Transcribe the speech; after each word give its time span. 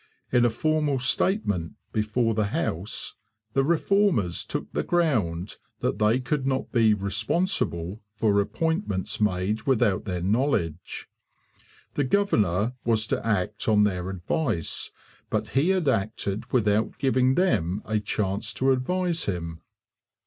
In 0.31 0.45
a 0.45 0.49
formal 0.49 0.97
statement 0.97 1.73
before 1.91 2.33
the 2.33 2.45
House 2.47 3.13
the 3.53 3.63
Reformers 3.63 4.43
took 4.43 4.73
the 4.73 4.81
ground 4.81 5.57
that 5.81 5.99
they 5.99 6.19
could 6.19 6.47
not 6.47 6.71
be 6.71 6.95
'responsible' 6.95 8.01
for 8.15 8.41
appointments 8.41 9.21
made 9.21 9.61
without 9.67 10.05
their 10.05 10.23
knowledge. 10.23 11.07
The 11.93 12.03
governor 12.05 12.73
was 12.83 13.05
to 13.05 13.23
act 13.23 13.67
on 13.67 13.83
their 13.83 14.09
advice; 14.09 14.89
but 15.29 15.49
he 15.49 15.69
had 15.69 15.87
acted 15.87 16.51
without 16.51 16.97
giving 16.97 17.35
them 17.35 17.83
a 17.85 17.99
chance 17.99 18.53
to 18.55 18.71
advise 18.71 19.25
him. 19.25 19.61